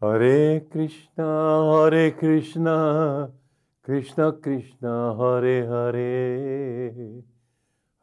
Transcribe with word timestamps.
Hare 0.00 0.60
Krishna, 0.60 1.90
Hare 1.90 2.12
Krishna, 2.12 3.32
Krishna 3.82 4.30
Krishna, 4.30 5.16
Hare 5.18 5.66
Hare, 5.66 6.92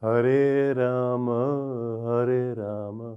Hare 0.02 0.76
Rama, 0.76 2.04
Hare 2.06 2.54
Rama, 2.54 3.16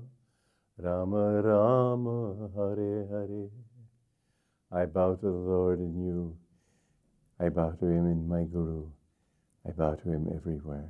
Rama 0.79 1.43
Rama, 1.43 2.51
Hare 2.55 3.07
Hare. 3.11 3.49
I 4.71 4.87
bow 4.87 5.17
to 5.17 5.27
the 5.27 5.29
Lord 5.29 5.81
in 5.81 6.01
you. 6.01 6.37
I 7.41 7.49
bow 7.49 7.71
to 7.71 7.85
him 7.85 8.07
in 8.07 8.29
my 8.29 8.45
Guru. 8.45 8.87
I 9.67 9.73
bow 9.73 9.97
to 9.97 10.09
him 10.09 10.29
everywhere. 10.33 10.89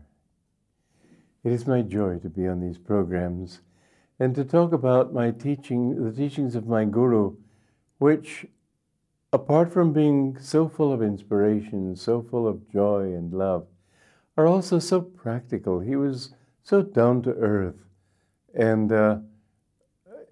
It 1.43 1.53
is 1.53 1.67
my 1.67 1.81
joy 1.81 2.19
to 2.19 2.29
be 2.29 2.47
on 2.49 2.61
these 2.61 2.77
programs 2.77 3.63
and 4.21 4.35
to 4.35 4.45
talk 4.45 4.75
about 4.75 5.15
my 5.15 5.31
teaching, 5.31 6.05
the 6.05 6.13
teachings 6.13 6.55
of 6.55 6.67
my 6.67 6.85
Guru, 6.85 7.37
which, 7.99 8.47
apart 9.33 9.73
from 9.73 9.93
being 9.93 10.39
so 10.41 10.69
full 10.69 10.93
of 10.93 11.03
inspiration, 11.03 11.95
so 11.97 12.23
full 12.23 12.49
of 12.49 12.71
joy 12.71 13.13
and 13.13 13.33
love, 13.33 13.67
are 14.37 14.47
also 14.47 14.79
so 14.79 15.01
practical. 15.01 15.81
He 15.81 15.97
was 15.97 16.33
so 16.63 16.83
down 16.83 17.23
to 17.23 17.33
earth, 17.33 17.85
and 18.55 18.93
uh, 18.93 19.19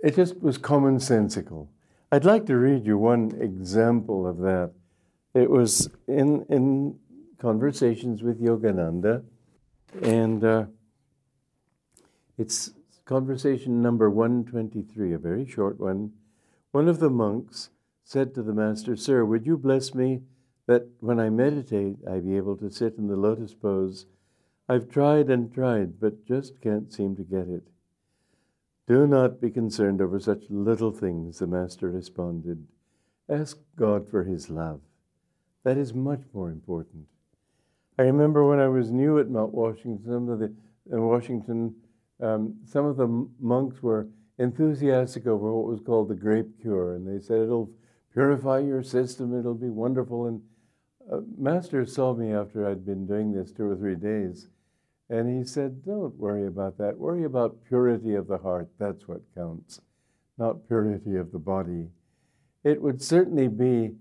it 0.02 0.14
just 0.14 0.40
was 0.40 0.58
commonsensical. 0.58 1.68
I'd 2.12 2.24
like 2.24 2.46
to 2.46 2.56
read 2.56 2.86
you 2.86 2.98
one 2.98 3.32
example 3.40 4.26
of 4.26 4.38
that. 4.38 4.70
It 5.34 5.50
was 5.50 5.90
in 6.06 6.46
in 6.48 6.98
conversations 7.38 8.22
with 8.22 8.40
Yogananda, 8.40 9.24
and 10.02 10.44
uh, 10.44 10.66
it's 12.38 12.70
conversation 13.04 13.80
number 13.82 14.10
123, 14.10 15.14
a 15.14 15.18
very 15.18 15.48
short 15.48 15.78
one. 15.78 16.12
One 16.76 16.88
of 16.88 17.00
the 17.00 17.08
monks 17.08 17.70
said 18.04 18.34
to 18.34 18.42
the 18.42 18.52
master, 18.52 18.96
Sir, 18.96 19.24
would 19.24 19.46
you 19.46 19.56
bless 19.56 19.94
me 19.94 20.20
that 20.66 20.86
when 21.00 21.18
I 21.18 21.30
meditate, 21.30 21.96
I 22.06 22.18
be 22.18 22.36
able 22.36 22.54
to 22.58 22.70
sit 22.70 22.98
in 22.98 23.06
the 23.06 23.16
lotus 23.16 23.54
pose? 23.54 24.04
I've 24.68 24.90
tried 24.90 25.30
and 25.30 25.50
tried, 25.50 25.98
but 25.98 26.26
just 26.26 26.60
can't 26.60 26.92
seem 26.92 27.16
to 27.16 27.22
get 27.22 27.48
it. 27.48 27.62
Do 28.86 29.06
not 29.06 29.40
be 29.40 29.50
concerned 29.50 30.02
over 30.02 30.20
such 30.20 30.50
little 30.50 30.92
things, 30.92 31.38
the 31.38 31.46
master 31.46 31.90
responded. 31.90 32.66
Ask 33.26 33.56
God 33.74 34.06
for 34.10 34.24
his 34.24 34.50
love. 34.50 34.82
That 35.64 35.78
is 35.78 35.94
much 35.94 36.24
more 36.34 36.50
important. 36.50 37.06
I 37.98 38.02
remember 38.02 38.46
when 38.46 38.60
I 38.60 38.68
was 38.68 38.90
new 38.90 39.18
at 39.18 39.30
Mount 39.30 39.54
Washington, 39.54 40.04
some 40.04 40.28
of 40.28 40.40
the, 40.40 40.52
in 40.92 41.00
Washington, 41.00 41.74
um, 42.20 42.56
some 42.66 42.84
of 42.84 42.98
the 42.98 43.28
monks 43.40 43.82
were 43.82 44.08
enthusiastic 44.38 45.26
over 45.26 45.52
what 45.52 45.70
was 45.70 45.80
called 45.80 46.08
the 46.08 46.14
grape 46.14 46.60
cure, 46.60 46.94
and 46.94 47.06
they 47.06 47.24
said 47.24 47.40
it'll 47.40 47.70
purify 48.12 48.58
your 48.58 48.82
system, 48.82 49.38
it'll 49.38 49.54
be 49.54 49.68
wonderful. 49.68 50.26
And 50.26 50.42
uh, 51.12 51.20
Master 51.38 51.86
saw 51.86 52.14
me 52.14 52.32
after 52.32 52.66
I'd 52.66 52.84
been 52.84 53.06
doing 53.06 53.32
this 53.32 53.52
two 53.52 53.70
or 53.70 53.76
three 53.76 53.94
days, 53.94 54.48
and 55.08 55.38
he 55.38 55.44
said, 55.44 55.84
Don't 55.84 56.16
worry 56.16 56.46
about 56.46 56.78
that. 56.78 56.98
Worry 56.98 57.24
about 57.24 57.64
purity 57.66 58.14
of 58.14 58.26
the 58.26 58.38
heart. 58.38 58.68
That's 58.78 59.06
what 59.08 59.20
counts, 59.34 59.80
not 60.38 60.66
purity 60.66 61.16
of 61.16 61.32
the 61.32 61.38
body. 61.38 61.88
It 62.64 62.82
would 62.82 63.02
certainly 63.02 63.48
be 63.48 63.94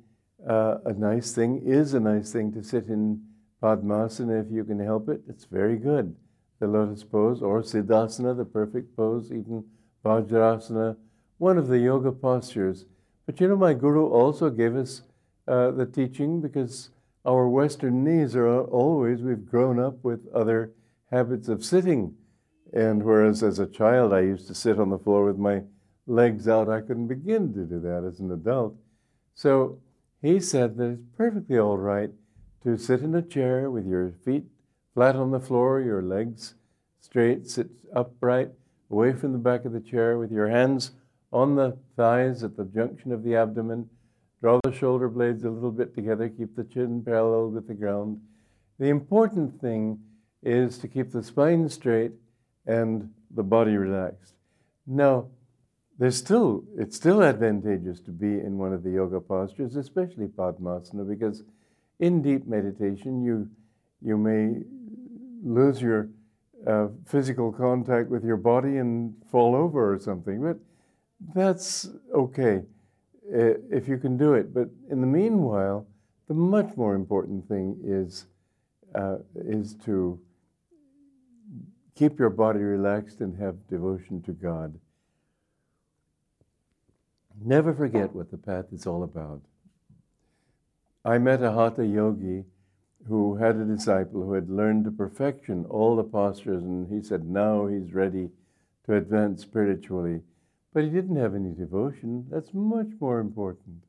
uh, 0.47 0.77
a 0.85 0.93
nice 0.93 1.33
thing, 1.33 1.61
is 1.65 1.93
a 1.93 1.99
nice 1.99 2.31
thing 2.31 2.51
to 2.53 2.63
sit 2.63 2.87
in 2.87 3.23
Padmasana 3.61 4.45
if 4.45 4.51
you 4.51 4.63
can 4.63 4.79
help 4.79 5.09
it. 5.09 5.21
It's 5.27 5.45
very 5.45 5.77
good 5.77 6.15
the 6.59 6.67
lotus 6.67 7.03
pose, 7.03 7.41
or 7.41 7.61
Siddhasana, 7.61 8.35
the 8.35 8.45
perfect 8.45 8.95
pose, 8.95 9.31
even 9.31 9.63
Vajrasana, 10.05 10.95
one 11.39 11.57
of 11.57 11.67
the 11.67 11.79
yoga 11.79 12.11
postures. 12.11 12.85
But 13.25 13.41
you 13.41 13.47
know, 13.47 13.57
my 13.57 13.73
guru 13.73 14.07
also 14.07 14.49
gave 14.49 14.75
us 14.75 15.01
uh, 15.47 15.71
the 15.71 15.85
teaching 15.85 16.41
because 16.41 16.89
our 17.25 17.49
Western 17.49 18.03
knees 18.03 18.35
are 18.35 18.61
always, 18.61 19.21
we've 19.21 19.49
grown 19.49 19.79
up 19.79 20.03
with 20.03 20.31
other 20.33 20.71
habits 21.11 21.47
of 21.47 21.65
sitting. 21.65 22.13
And 22.71 23.03
whereas 23.03 23.41
as 23.41 23.57
a 23.57 23.65
child 23.65 24.13
I 24.13 24.21
used 24.21 24.47
to 24.47 24.53
sit 24.53 24.79
on 24.79 24.89
the 24.89 24.99
floor 24.99 25.25
with 25.25 25.37
my 25.37 25.63
legs 26.05 26.47
out, 26.47 26.69
I 26.69 26.81
couldn't 26.81 27.07
begin 27.07 27.53
to 27.53 27.65
do 27.65 27.79
that 27.79 28.03
as 28.07 28.19
an 28.19 28.31
adult. 28.31 28.75
So 29.33 29.79
he 30.21 30.39
said 30.39 30.77
that 30.77 30.91
it's 30.91 31.01
perfectly 31.17 31.57
all 31.57 31.77
right 31.77 32.11
to 32.63 32.77
sit 32.77 33.01
in 33.01 33.15
a 33.15 33.21
chair 33.21 33.71
with 33.71 33.87
your 33.87 34.11
feet 34.23 34.45
flat 34.93 35.15
on 35.15 35.31
the 35.31 35.39
floor, 35.39 35.81
your 35.81 36.01
legs 36.01 36.55
straight, 37.01 37.47
sit 37.47 37.67
upright, 37.93 38.51
away 38.91 39.13
from 39.13 39.31
the 39.31 39.37
back 39.37 39.65
of 39.65 39.73
the 39.73 39.79
chair 39.79 40.17
with 40.17 40.31
your 40.31 40.47
hands 40.47 40.91
on 41.31 41.55
the 41.55 41.77
thighs 41.95 42.43
at 42.43 42.55
the 42.55 42.65
junction 42.65 43.11
of 43.11 43.23
the 43.23 43.35
abdomen. 43.35 43.89
Draw 44.41 44.59
the 44.63 44.71
shoulder 44.71 45.09
blades 45.09 45.43
a 45.43 45.49
little 45.49 45.71
bit 45.71 45.95
together, 45.95 46.29
keep 46.29 46.55
the 46.55 46.63
chin 46.63 47.03
parallel 47.03 47.49
with 47.49 47.67
the 47.67 47.73
ground. 47.73 48.21
The 48.79 48.87
important 48.89 49.59
thing 49.59 49.99
is 50.43 50.77
to 50.79 50.87
keep 50.87 51.11
the 51.11 51.23
spine 51.23 51.67
straight 51.69 52.11
and 52.67 53.11
the 53.31 53.43
body 53.43 53.75
relaxed. 53.75 54.33
Now, 54.85 55.27
there's 55.97 56.17
still 56.17 56.63
it's 56.77 56.95
still 56.95 57.23
advantageous 57.23 58.01
to 58.01 58.11
be 58.11 58.27
in 58.27 58.57
one 58.57 58.73
of 58.73 58.83
the 58.83 58.91
yoga 58.91 59.19
postures, 59.21 59.75
especially 59.75 60.27
Padmasana, 60.27 61.07
because 61.07 61.43
in 61.99 62.21
deep 62.21 62.45
meditation 62.47 63.23
you 63.23 63.49
you 64.01 64.17
may 64.17 64.61
lose 65.43 65.81
your 65.81 66.09
uh, 66.67 66.87
physical 67.05 67.51
contact 67.51 68.09
with 68.09 68.23
your 68.23 68.37
body 68.37 68.77
and 68.77 69.13
fall 69.31 69.55
over 69.55 69.93
or 69.93 69.99
something. 69.99 70.41
But 70.41 70.57
that's 71.33 71.89
okay 72.13 72.63
if 73.31 73.87
you 73.87 73.97
can 73.97 74.17
do 74.17 74.33
it. 74.33 74.53
But 74.53 74.69
in 74.89 75.01
the 75.01 75.07
meanwhile, 75.07 75.87
the 76.27 76.33
much 76.33 76.75
more 76.75 76.95
important 76.95 77.47
thing 77.47 77.77
is 77.83 78.25
uh, 78.93 79.17
is 79.35 79.75
to 79.85 80.19
keep 81.95 82.17
your 82.17 82.29
body 82.29 82.59
relaxed 82.59 83.19
and 83.21 83.37
have 83.37 83.67
devotion 83.67 84.21
to 84.23 84.31
God. 84.31 84.77
Never 87.43 87.73
forget 87.73 88.13
what 88.13 88.31
the 88.31 88.37
path 88.37 88.65
is 88.71 88.87
all 88.87 89.03
about. 89.03 89.41
I 91.03 91.17
met 91.17 91.43
a 91.43 91.51
hatha 91.51 91.85
yogi 91.85 92.45
who 93.07 93.35
had 93.35 93.55
a 93.55 93.65
disciple 93.65 94.23
who 94.23 94.33
had 94.33 94.49
learned 94.49 94.85
to 94.85 94.91
perfection 94.91 95.65
all 95.69 95.95
the 95.95 96.03
postures, 96.03 96.63
and 96.63 96.91
he 96.91 97.07
said 97.07 97.23
now 97.23 97.67
he's 97.67 97.93
ready 97.93 98.29
to 98.85 98.95
advance 98.95 99.43
spiritually. 99.43 100.21
But 100.73 100.83
he 100.83 100.89
didn't 100.89 101.15
have 101.17 101.35
any 101.35 101.51
devotion. 101.51 102.25
That's 102.29 102.53
much 102.53 102.87
more 102.99 103.19
important. 103.19 103.83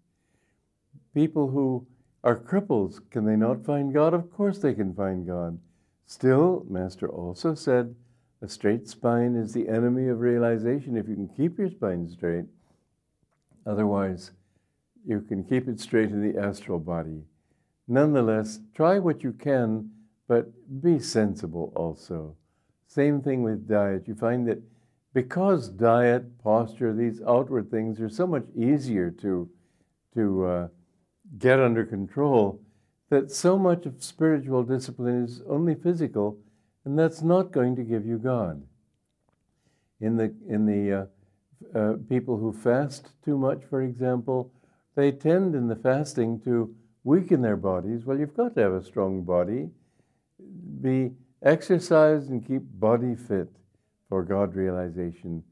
People 1.14 1.48
who 1.50 1.86
are 2.22 2.36
cripples, 2.36 3.00
can 3.10 3.24
they 3.24 3.36
not 3.36 3.64
find 3.64 3.92
God? 3.92 4.12
Of 4.12 4.30
course 4.32 4.58
they 4.58 4.74
can 4.74 4.94
find 4.94 5.26
God. 5.26 5.58
Still, 6.04 6.64
Master 6.68 7.08
also 7.08 7.54
said, 7.54 7.94
a 8.42 8.48
straight 8.48 8.86
spine 8.86 9.34
is 9.34 9.52
the 9.52 9.68
enemy 9.68 10.08
of 10.08 10.20
realization. 10.20 10.96
If 10.96 11.08
you 11.08 11.14
can 11.14 11.28
keep 11.28 11.58
your 11.58 11.70
spine 11.70 12.08
straight, 12.08 12.44
otherwise, 13.66 14.32
you 15.06 15.20
can 15.22 15.42
keep 15.42 15.68
it 15.68 15.80
straight 15.80 16.10
in 16.10 16.20
the 16.20 16.38
astral 16.38 16.78
body 16.78 17.22
nonetheless, 17.88 18.60
try 18.74 18.98
what 18.98 19.22
you 19.22 19.32
can, 19.32 19.90
but 20.28 20.48
be 20.82 20.98
sensible 20.98 21.72
also. 21.76 22.36
Same 22.86 23.20
thing 23.20 23.42
with 23.42 23.68
diet. 23.68 24.08
You 24.08 24.14
find 24.14 24.46
that 24.48 24.62
because 25.12 25.68
diet, 25.68 26.42
posture, 26.42 26.92
these 26.92 27.22
outward 27.26 27.70
things 27.70 28.00
are 28.00 28.08
so 28.08 28.26
much 28.26 28.44
easier 28.54 29.10
to, 29.10 29.48
to 30.14 30.44
uh, 30.44 30.68
get 31.38 31.58
under 31.58 31.84
control, 31.84 32.60
that 33.08 33.30
so 33.30 33.58
much 33.58 33.86
of 33.86 34.02
spiritual 34.02 34.62
discipline 34.62 35.24
is 35.24 35.40
only 35.48 35.74
physical, 35.74 36.38
and 36.84 36.98
that's 36.98 37.22
not 37.22 37.52
going 37.52 37.76
to 37.76 37.82
give 37.82 38.04
you 38.04 38.18
God. 38.18 38.62
In 40.00 40.16
the, 40.16 40.34
in 40.48 40.66
the 40.66 41.08
uh, 41.74 41.78
uh, 41.78 41.94
people 42.08 42.36
who 42.36 42.52
fast 42.52 43.10
too 43.24 43.38
much, 43.38 43.62
for 43.70 43.80
example, 43.80 44.52
they 44.94 45.12
tend 45.12 45.54
in 45.54 45.68
the 45.68 45.76
fasting 45.76 46.40
to 46.40 46.74
weaken 47.06 47.40
their 47.40 47.56
bodies, 47.56 48.04
well, 48.04 48.18
you've 48.18 48.36
got 48.36 48.56
to 48.56 48.60
have 48.60 48.72
a 48.72 48.82
strong 48.82 49.22
body. 49.22 49.70
Be 50.80 51.12
exercised 51.40 52.30
and 52.30 52.44
keep 52.44 52.62
body 52.80 53.14
fit 53.14 53.48
for 54.08 54.24
God 54.24 54.56
realization. 54.56 55.44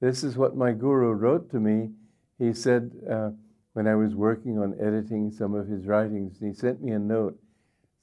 This 0.00 0.22
is 0.22 0.36
what 0.36 0.56
my 0.56 0.70
guru 0.70 1.10
wrote 1.10 1.50
to 1.50 1.58
me. 1.58 1.90
He 2.38 2.52
said 2.52 2.92
uh, 3.10 3.30
when 3.72 3.88
I 3.88 3.96
was 3.96 4.14
working 4.14 4.60
on 4.60 4.76
editing 4.80 5.32
some 5.32 5.52
of 5.52 5.66
his 5.66 5.84
writings, 5.84 6.38
he 6.38 6.52
sent 6.52 6.80
me 6.80 6.92
a 6.92 6.98
note 6.98 7.36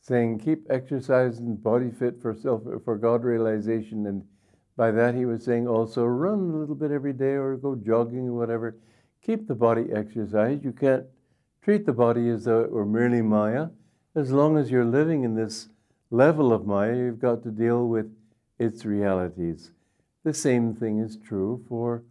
saying, 0.02 0.40
"Keep 0.40 0.70
exercise 0.70 1.40
and 1.40 1.64
body 1.64 1.92
fit 1.92 2.22
for 2.22 2.36
self 2.36 2.64
for 2.84 2.98
God 2.98 3.24
realization." 3.24 4.06
And 4.06 4.26
by 4.76 4.92
that, 4.92 5.16
he 5.16 5.26
was 5.26 5.46
saying 5.46 5.66
also 5.66 6.04
run 6.04 6.40
a 6.40 6.58
little 6.58 6.76
bit 6.76 6.92
every 6.92 7.14
day 7.14 7.36
or 7.36 7.56
go 7.56 7.74
jogging 7.74 8.28
or 8.28 8.34
whatever. 8.34 8.78
Keep 9.26 9.48
the 9.48 9.56
body 9.56 9.86
exercised. 9.94 10.66
You 10.66 10.74
can't 10.74 11.06
treat 11.68 11.86
the 11.86 11.92
body 11.92 12.30
as 12.30 12.46
though 12.46 12.62
it 12.62 12.72
were 12.72 12.86
merely 12.86 13.22
Maya. 13.22 13.68
As 14.16 14.32
long 14.32 14.58
as 14.58 14.72
you're 14.72 14.86
living 14.86 15.26
in 15.26 15.36
this 15.36 15.68
level 16.10 16.54
of 16.54 16.66
Maya, 16.66 16.96
you've 16.96 17.20
got 17.20 17.44
to 17.44 17.52
deal 17.52 17.90
with 17.90 18.10
its 18.58 18.86
realities. 18.86 19.72
The 20.24 20.34
same 20.34 20.74
thing 20.74 21.00
is 21.00 21.18
true 21.18 21.66
for 21.68 22.04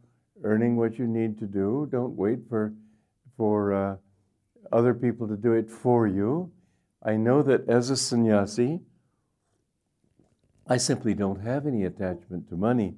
earning 0.45 0.77
what 0.77 0.99
you 0.99 1.07
need 1.07 1.39
to 1.39 1.47
do. 1.47 1.89
Don't 1.91 2.15
wait 2.17 2.41
for, 2.51 2.75
for 3.39 3.73
uh, 3.73 3.97
other 4.73 4.93
people 4.93 5.27
to 5.27 5.37
do 5.39 5.55
it 5.55 5.71
for 5.71 6.07
you. 6.07 6.53
I 7.03 7.17
know 7.17 7.43
that 7.43 7.67
as 7.67 7.89
a 7.89 7.97
sannyasi, 7.97 8.81
I 10.67 10.77
simply 10.77 11.15
don't 11.15 11.41
have 11.41 11.67
any 11.67 11.85
attachment 11.85 12.51
to 12.51 12.57
money. 12.57 12.97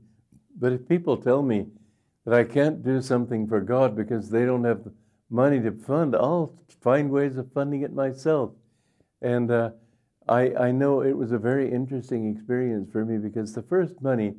But 0.59 0.73
if 0.73 0.89
people 0.89 1.19
tell 1.19 1.41
me 1.45 1.69
that 2.25 2.35
I 2.35 2.43
can't 2.43 2.85
do 2.85 3.01
something 3.01 3.47
for 3.47 3.61
God 3.61 3.95
because 3.95 4.31
they 4.31 4.45
don't 4.45 4.65
have 4.65 4.83
the 4.83 4.93
money 5.31 5.61
to 5.61 5.73
fund, 5.73 6.15
I'll 6.15 6.55
find 6.81 7.11
ways 7.11 7.37
of 7.37 7.53
funding 7.53 7.83
it 7.83 7.93
myself. 7.93 8.53
And 9.21 9.51
uh, 9.51 9.71
I, 10.29 10.55
I 10.55 10.71
know 10.71 11.01
it 11.01 11.17
was 11.17 11.33
a 11.33 11.39
very 11.39 11.71
interesting 11.71 12.31
experience 12.31 12.91
for 12.91 13.05
me 13.05 13.19
because 13.19 13.53
the 13.53 13.63
first 13.63 14.01
money, 14.01 14.35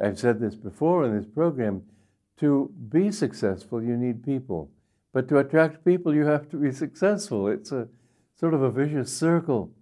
I've 0.00 0.18
said 0.18 0.40
this 0.40 0.54
before 0.54 1.04
in 1.04 1.16
this 1.16 1.26
program, 1.26 1.82
to 2.38 2.72
be 2.88 3.10
successful, 3.10 3.82
you 3.82 3.96
need 3.96 4.24
people. 4.24 4.70
But 5.12 5.28
to 5.28 5.38
attract 5.38 5.84
people, 5.84 6.14
you 6.14 6.24
have 6.26 6.48
to 6.50 6.56
be 6.56 6.72
successful. 6.72 7.48
It's 7.48 7.72
a 7.72 7.88
sort 8.38 8.54
of 8.54 8.62
a 8.62 8.70
vicious 8.70 9.14
circle. 9.14 9.72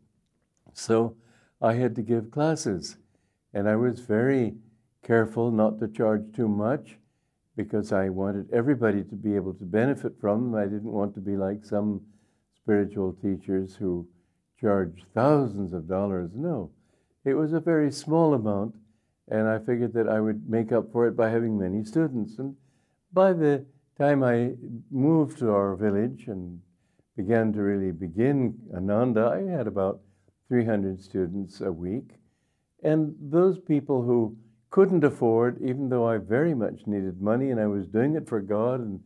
So 0.73 1.17
I 1.61 1.75
had 1.75 1.95
to 1.97 2.03
give 2.03 2.31
classes, 2.31 2.97
and 3.53 3.69
I 3.69 3.77
was 3.77 4.01
very 4.01 4.55
careful 5.03 5.51
not 5.51 5.79
to 5.79 5.89
charge 5.89 6.33
too 6.35 6.49
much 6.49 6.97
because 7.59 7.93
I 7.93 8.09
wanted 8.09 8.49
everybody 8.53 9.03
to 9.03 9.17
be 9.17 9.35
able 9.35 9.53
to 9.55 9.65
benefit 9.65 10.13
from 10.21 10.53
them. 10.53 10.55
I 10.55 10.67
didn't 10.67 10.93
want 10.93 11.13
to 11.15 11.21
be 11.21 11.37
like 11.37 11.65
some 11.65 12.01
spiritual 12.55 13.15
teachers 13.15 13.75
who 13.75 14.07
charge 14.61 15.03
thousands 15.13 15.73
of 15.73 15.89
dollars. 15.89 16.31
No, 16.37 16.71
it 17.25 17.35
was 17.35 17.53
a 17.53 17.59
very 17.59 17.91
small 17.91 18.35
amount, 18.35 18.77
and 19.27 19.49
I 19.49 19.59
figured 19.59 19.93
that 19.95 20.09
I 20.09 20.21
would 20.21 20.49
make 20.49 20.71
up 20.71 20.93
for 20.93 21.09
it 21.09 21.17
by 21.17 21.31
having 21.31 21.59
many 21.59 21.83
students. 21.83 22.39
And 22.39 22.55
by 23.13 23.33
the 23.33 23.67
time 23.99 24.23
I 24.23 24.53
moved 24.93 25.41
to 25.41 25.51
our 25.51 25.75
village 25.75 26.29
and 26.29 26.61
began 27.17 27.53
to 27.55 27.61
really 27.61 27.91
begin 27.91 28.55
Ananda, 28.73 29.33
I 29.35 29.51
had 29.51 29.67
about 29.67 29.99
300 30.47 31.03
students 31.03 31.61
a 31.61 31.73
week. 31.73 32.11
And 32.85 33.17
those 33.21 33.59
people 33.59 34.03
who 34.03 34.37
couldn't 34.71 35.05
afford, 35.05 35.61
even 35.63 35.89
though 35.89 36.07
I 36.07 36.19
very 36.19 36.55
much 36.55 36.87
needed 36.87 37.21
money 37.21 37.51
and 37.51 37.61
I 37.61 37.67
was 37.67 37.87
doing 37.87 38.15
it 38.15 38.29
for 38.29 38.41
God 38.41 38.81
and 38.81 39.01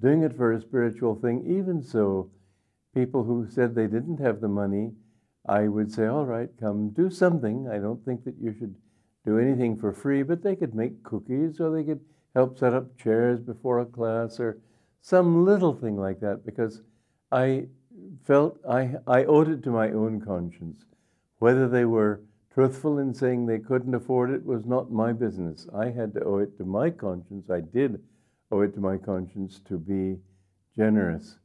doing 0.00 0.22
it 0.22 0.36
for 0.36 0.52
a 0.52 0.60
spiritual 0.60 1.14
thing, 1.14 1.44
even 1.46 1.82
so, 1.82 2.30
people 2.94 3.24
who 3.24 3.46
said 3.48 3.74
they 3.74 3.86
didn't 3.86 4.20
have 4.20 4.40
the 4.40 4.48
money, 4.48 4.92
I 5.46 5.68
would 5.68 5.92
say, 5.92 6.06
All 6.06 6.26
right, 6.26 6.48
come 6.58 6.90
do 6.90 7.10
something. 7.10 7.68
I 7.68 7.78
don't 7.78 8.04
think 8.04 8.24
that 8.24 8.36
you 8.40 8.54
should 8.58 8.74
do 9.24 9.38
anything 9.38 9.76
for 9.76 9.92
free, 9.92 10.22
but 10.22 10.42
they 10.42 10.56
could 10.56 10.74
make 10.74 11.02
cookies 11.02 11.60
or 11.60 11.70
they 11.70 11.84
could 11.84 12.00
help 12.34 12.58
set 12.58 12.74
up 12.74 12.96
chairs 12.98 13.40
before 13.40 13.80
a 13.80 13.86
class 13.86 14.40
or 14.40 14.58
some 15.00 15.44
little 15.44 15.74
thing 15.74 15.96
like 15.96 16.20
that 16.20 16.44
because 16.44 16.82
I 17.30 17.66
felt 18.24 18.58
I, 18.68 18.96
I 19.06 19.24
owed 19.24 19.48
it 19.48 19.62
to 19.64 19.70
my 19.70 19.90
own 19.90 20.20
conscience. 20.20 20.84
Whether 21.38 21.68
they 21.68 21.84
were 21.84 22.22
truthful 22.54 22.98
in 22.98 23.12
saying 23.12 23.46
they 23.46 23.58
couldn't 23.58 23.96
afford 23.96 24.30
it 24.30 24.46
was 24.46 24.64
not 24.64 24.92
my 24.92 25.12
business. 25.12 25.66
I 25.74 25.86
had 25.90 26.14
to 26.14 26.22
owe 26.22 26.38
it 26.38 26.56
to 26.58 26.64
my 26.64 26.88
conscience. 26.88 27.50
I 27.50 27.60
did 27.60 28.00
owe 28.52 28.60
it 28.60 28.74
to 28.74 28.80
my 28.80 28.96
conscience 28.96 29.60
to 29.68 29.76
be 29.76 30.20
generous. 30.76 31.38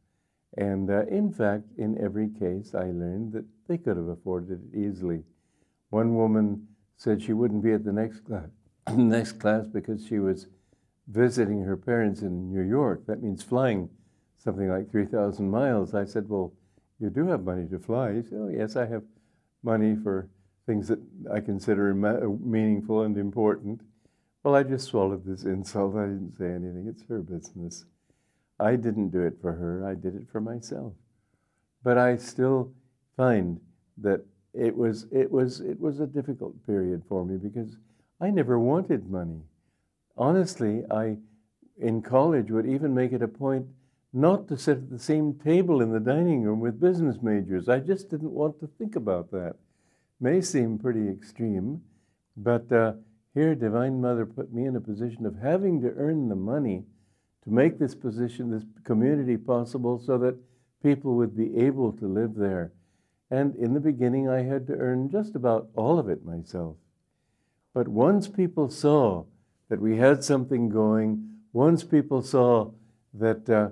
And 0.58 0.90
uh, 0.92 1.06
in 1.08 1.34
fact, 1.34 1.64
in 1.78 2.00
every 2.00 2.30
case, 2.30 2.76
I 2.76 2.86
learned 2.86 3.34
that 3.34 3.46
they 3.68 3.78
could 3.78 3.98
have 3.98 4.08
afforded 4.08 4.62
it 4.72 4.78
easily. 4.78 5.24
One 5.90 6.16
woman 6.16 6.68
said 6.96 7.24
she 7.24 7.34
wouldn't 7.34 7.64
be 7.64 7.74
at 7.74 7.84
the 7.84 7.94
next 7.94 8.20
class, 8.20 8.50
next 8.96 9.34
class 9.34 9.66
because 9.66 10.06
she 10.06 10.20
was 10.20 10.46
visiting 11.08 11.64
her 11.64 11.78
parents 11.78 12.22
in 12.22 12.54
New 12.54 12.62
York. 12.62 13.08
That 13.08 13.24
means 13.24 13.42
flying 13.42 13.90
something 14.38 14.70
like 14.70 14.92
3,000 14.92 15.50
miles. 15.50 15.96
I 15.96 16.06
said, 16.06 16.30
Well, 16.30 16.54
you 17.00 17.10
do 17.10 17.26
have 17.28 17.44
money 17.44 17.68
to 17.70 17.80
fly. 17.80 18.14
He 18.14 18.22
said, 18.22 18.38
Oh, 18.40 18.50
yes, 18.50 18.76
I 18.76 18.86
have 18.86 19.04
money 19.64 19.96
for 20.04 20.30
things 20.70 20.88
that 20.88 21.00
I 21.34 21.40
consider 21.40 21.92
uh, 21.92 22.28
meaningful 22.46 23.04
and 23.04 23.18
important. 23.18 23.82
Well, 24.44 24.56
I 24.56 24.64
just 24.64 24.88
swallowed 24.88 25.26
this 25.26 25.44
insult. 25.44 25.96
I 25.96 26.06
didn't 26.06 26.38
say 26.38 26.46
anything. 26.46 26.86
It's 26.88 27.04
her 27.10 27.20
business. 27.20 27.86
I 28.60 28.76
didn't 28.76 29.10
do 29.10 29.22
it 29.22 29.38
for 29.42 29.54
her, 29.54 29.88
I 29.88 29.96
did 29.96 30.16
it 30.16 30.28
for 30.32 30.42
myself. 30.42 30.94
But 31.84 31.98
I 31.98 32.18
still 32.18 32.72
find 33.16 33.60
that 33.98 34.22
it 34.54 34.76
was, 34.76 35.08
it 35.12 35.32
was, 35.32 35.62
it 35.62 35.80
was 35.80 36.00
a 36.00 36.08
difficult 36.08 36.54
period 36.66 37.04
for 37.08 37.26
me 37.26 37.38
because 37.38 37.78
I 38.20 38.30
never 38.30 38.60
wanted 38.60 39.10
money 39.10 39.42
honestly, 40.20 40.84
I, 40.92 41.18
in 41.82 42.02
college, 42.02 42.52
would 42.52 42.68
even 42.68 42.94
make 42.94 43.14
it 43.14 43.24
a 43.24 43.28
point 43.28 43.66
not 44.12 44.48
to 44.50 44.58
sit 44.58 44.78
at 44.78 44.90
the 44.90 45.00
same 45.00 45.34
table 45.34 45.82
in 45.82 45.92
the 45.92 46.00
dining 46.00 46.44
room 46.44 46.60
with 46.60 46.80
business 46.80 47.18
majors. 47.22 47.70
I 47.70 47.80
just 47.80 48.10
didn't 48.10 48.34
want 48.34 48.60
to 48.60 48.70
think 48.78 48.96
about 48.96 49.32
that. 49.32 49.56
May 50.20 50.42
seem 50.42 50.78
pretty 50.78 51.08
extreme, 51.08 51.82
but 52.36 52.72
uh, 52.72 52.94
here, 53.34 53.56
Divine 53.56 54.02
Mother 54.02 54.26
put 54.26 54.54
me 54.54 54.66
in 54.66 54.76
a 54.76 54.82
position 54.82 55.26
of 55.26 55.38
having 55.38 55.82
to 55.82 55.94
earn 55.96 56.30
the 56.30 56.36
money 56.36 56.84
to 57.44 57.52
make 57.52 57.80
this 57.80 57.96
position, 57.96 58.52
this 58.52 58.66
community 58.84 59.38
possible 59.38 60.00
so 60.00 60.18
that 60.18 60.36
people 60.84 61.16
would 61.16 61.38
be 61.38 61.58
able 61.58 61.94
to 61.94 62.08
live 62.08 62.36
there. 62.36 62.74
And 63.32 63.56
in 63.56 63.74
the 63.74 63.80
beginning, 63.80 64.28
I 64.28 64.42
had 64.42 64.68
to 64.68 64.74
earn 64.74 65.10
just 65.10 65.36
about 65.36 65.70
all 65.76 66.00
of 66.00 66.10
it 66.10 66.26
myself. 66.26 66.76
But 67.74 67.88
once 67.88 68.28
people 68.28 68.70
saw 68.70 69.26
that 69.70 69.80
we 69.80 69.98
had 69.98 70.24
something 70.24 70.68
going. 70.68 71.30
Once 71.54 71.84
people 71.84 72.22
saw 72.22 72.72
that 73.14 73.50
uh, 73.50 73.70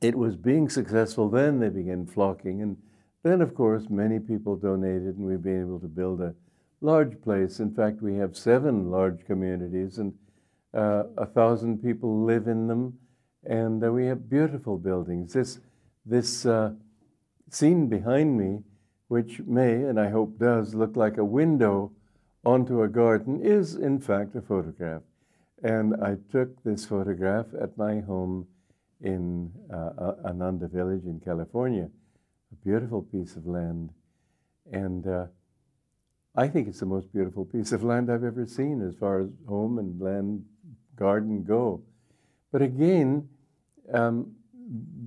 it 0.00 0.16
was 0.16 0.36
being 0.36 0.68
successful, 0.68 1.28
then 1.28 1.58
they 1.58 1.68
began 1.68 2.06
flocking. 2.06 2.62
And 2.62 2.76
then, 3.22 3.42
of 3.42 3.54
course, 3.54 3.90
many 3.90 4.18
people 4.18 4.56
donated, 4.56 5.16
and 5.16 5.26
we've 5.26 5.42
been 5.42 5.60
able 5.60 5.80
to 5.80 5.88
build 5.88 6.20
a 6.20 6.34
large 6.80 7.20
place. 7.20 7.60
In 7.60 7.74
fact, 7.74 8.00
we 8.00 8.14
have 8.14 8.36
seven 8.36 8.90
large 8.90 9.24
communities, 9.26 9.98
and 9.98 10.14
uh, 10.72 11.04
a 11.18 11.26
thousand 11.26 11.82
people 11.82 12.24
live 12.24 12.46
in 12.46 12.66
them. 12.66 12.98
And 13.44 13.82
uh, 13.84 13.92
we 13.92 14.06
have 14.06 14.28
beautiful 14.28 14.78
buildings. 14.78 15.32
This, 15.32 15.60
this 16.04 16.46
uh, 16.46 16.72
scene 17.50 17.88
behind 17.88 18.38
me, 18.38 18.62
which 19.08 19.40
may, 19.40 19.72
and 19.72 19.98
I 19.98 20.08
hope 20.08 20.38
does, 20.38 20.74
look 20.74 20.96
like 20.96 21.18
a 21.18 21.24
window 21.24 21.92
onto 22.44 22.82
a 22.82 22.88
garden 22.88 23.40
is, 23.42 23.74
in 23.74 24.00
fact, 24.00 24.34
a 24.34 24.40
photograph. 24.40 25.02
And 25.62 25.94
I 26.02 26.16
took 26.32 26.62
this 26.62 26.86
photograph 26.86 27.46
at 27.60 27.76
my 27.76 28.00
home 28.00 28.46
in 29.02 29.50
uh, 29.72 30.12
Ananda 30.24 30.68
Village 30.68 31.04
in 31.04 31.20
California, 31.20 31.88
a 32.52 32.64
beautiful 32.64 33.02
piece 33.02 33.36
of 33.36 33.46
land. 33.46 33.90
And 34.72 35.06
uh, 35.06 35.26
I 36.36 36.48
think 36.48 36.68
it's 36.68 36.80
the 36.80 36.86
most 36.86 37.12
beautiful 37.12 37.44
piece 37.44 37.72
of 37.72 37.82
land 37.82 38.10
I've 38.10 38.24
ever 38.24 38.46
seen 38.46 38.86
as 38.86 38.94
far 38.94 39.20
as 39.20 39.28
home 39.48 39.78
and 39.78 40.00
land, 40.00 40.44
garden 40.96 41.44
go. 41.44 41.82
But 42.52 42.62
again, 42.62 43.28
um, 43.92 44.32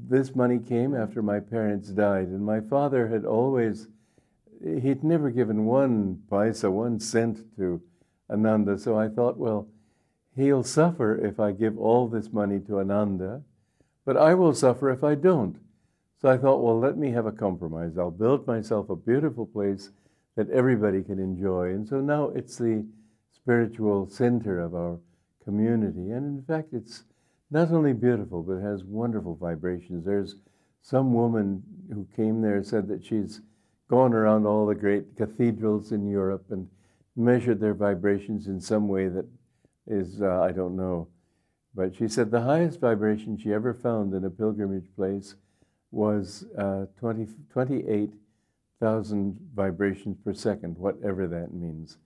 this 0.10 0.36
money 0.36 0.60
came 0.60 0.96
after 0.96 1.22
my 1.22 1.40
parents 1.40 1.90
died, 1.90 2.28
and 2.28 2.46
my 2.46 2.60
father 2.60 3.08
had 3.08 3.26
always 3.26 3.88
he'd 4.64 5.04
never 5.04 5.30
given 5.30 5.66
one 5.66 6.22
paisa, 6.32 6.72
one 6.72 7.00
cent 7.00 7.56
to 7.58 7.82
Ananda. 8.30 8.78
So 8.78 8.98
I 8.98 9.10
thought, 9.10 9.38
well, 9.38 9.68
he'll 10.36 10.64
suffer 10.64 11.16
if 11.16 11.40
I 11.40 11.52
give 11.52 11.78
all 11.78 12.08
this 12.08 12.32
money 12.32 12.60
to 12.68 12.80
Ananda, 12.80 13.42
but 14.06 14.18
I 14.18 14.34
will 14.34 14.54
suffer 14.54 14.90
if 14.90 15.04
I 15.04 15.16
don't. 15.16 15.58
So 16.24 16.30
I 16.30 16.38
thought, 16.38 16.63
well, 16.63 16.80
let 16.80 16.98
me 16.98 17.12
have 17.12 17.25
a 17.25 17.34
compromise. 17.34 17.98
I'll 17.98 18.10
build 18.10 18.48
myself 18.48 18.89
a 18.89 18.96
beautiful 18.96 19.46
place 19.46 19.89
that 20.38 20.50
everybody 20.51 21.03
can 21.03 21.20
enjoy. 21.20 21.72
And 21.72 21.86
so 21.86 22.00
now 22.00 22.30
it's 22.30 22.58
the 22.58 22.86
spiritual 23.36 24.08
center 24.10 24.62
of 24.62 24.74
our 24.74 25.00
community. 25.44 26.12
And 26.12 26.39
in 26.39 26.46
fact, 26.48 26.70
it's 26.72 27.03
not 27.51 27.72
only 27.72 27.92
beautiful, 27.92 28.42
but 28.42 28.53
it 28.53 28.62
has 28.62 28.86
wonderful 28.86 29.36
vibrations. 29.36 30.06
There's 30.06 30.36
some 30.82 31.13
woman 31.13 31.62
who 31.94 32.08
came 32.15 32.42
there 32.42 32.63
said 32.63 32.88
that 32.88 33.03
she's 33.03 33.42
gone 33.89 34.13
around 34.13 34.46
all 34.46 34.65
the 34.65 34.75
great 34.75 35.18
cathedrals 35.18 35.92
in 35.92 36.10
Europe 36.10 36.46
and 36.51 36.70
measured 37.18 37.60
their 37.60 37.74
vibrations 37.74 38.48
in 38.48 38.62
some 38.62 38.88
way 38.88 39.10
that 39.10 39.25
is, 39.88 40.22
uh, 40.22 40.39
I 40.39 40.53
don't 40.53 40.77
know. 40.77 41.10
But 41.75 41.98
she 41.98 42.08
said 42.08 42.32
the 42.32 42.44
highest 42.44 42.80
vibration 42.80 43.38
she 43.38 43.51
ever 43.51 43.74
found 43.74 44.13
in 44.13 44.24
a 44.24 44.30
pilgrimage 44.30 44.88
place 44.96 45.36
was 45.94 46.46
uh, 46.58 46.86
20, 47.00 47.28
28,000 47.52 49.40
vibrations 49.54 50.18
per 50.24 50.34
second, 50.34 50.78
whatever 50.78 51.28
that 51.28 51.54
means. 51.54 51.98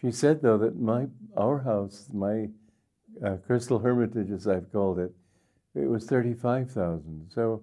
She 0.00 0.10
said, 0.10 0.40
though, 0.42 0.58
that 0.58 0.80
my, 0.80 1.08
our 1.36 1.58
house, 1.58 2.08
my 2.12 2.48
uh, 3.24 3.36
crystal 3.46 3.80
hermitage, 3.80 4.30
as 4.30 4.48
I've 4.48 4.72
called 4.72 4.98
it, 4.98 5.12
it 5.74 5.88
was 5.88 6.06
35,000. 6.06 7.30
So 7.32 7.62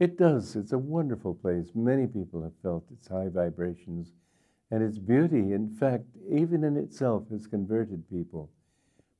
it 0.00 0.16
does. 0.16 0.56
It's 0.56 0.72
a 0.72 0.78
wonderful 0.78 1.34
place. 1.34 1.68
Many 1.74 2.06
people 2.06 2.42
have 2.42 2.56
felt 2.62 2.84
its 2.90 3.08
high 3.08 3.28
vibrations 3.28 4.12
and 4.70 4.82
its 4.82 4.98
beauty, 4.98 5.52
in 5.52 5.68
fact, 5.68 6.04
even 6.30 6.64
in 6.64 6.76
itself, 6.76 7.24
has 7.30 7.46
converted 7.46 8.08
people. 8.10 8.50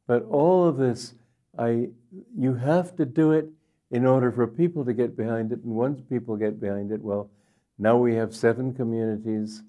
But 0.06 0.24
all 0.24 0.66
of 0.66 0.78
this, 0.78 1.14
I, 1.58 1.90
you 2.36 2.54
have 2.54 2.96
to 2.96 3.04
do 3.04 3.32
it 3.32 3.48
in 3.94 4.04
order 4.04 4.32
for 4.32 4.48
people 4.48 4.84
to 4.84 4.92
get 4.92 5.16
behind 5.16 5.52
it. 5.52 5.62
And 5.62 5.72
once 5.72 6.00
people 6.10 6.36
get 6.36 6.60
behind 6.60 6.90
it, 6.90 7.00
well, 7.00 7.30
now 7.78 7.96
we 7.96 8.16
have 8.16 8.34
seven 8.34 8.74
communities, 8.74 9.62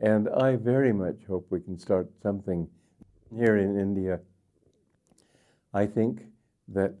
and 0.00 0.28
I 0.28 0.54
very 0.54 0.92
much 0.92 1.16
hope 1.26 1.48
we 1.50 1.60
can 1.60 1.76
start 1.76 2.08
something 2.22 2.68
here 3.36 3.56
in 3.56 3.76
India. 3.76 4.20
I 5.72 5.86
think 5.86 6.22
that 6.68 6.94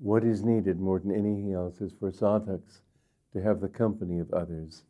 what 0.00 0.22
is 0.22 0.44
needed 0.44 0.78
more 0.78 0.98
than 0.98 1.12
anything 1.12 1.54
else 1.54 1.80
is 1.80 1.92
for 1.98 2.12
sadhaks 2.12 2.82
to 3.32 3.40
have 3.40 3.62
the 3.62 3.68
company 3.68 4.18
of 4.18 4.30
others. 4.30 4.82